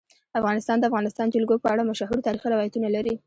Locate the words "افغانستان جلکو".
0.89-1.55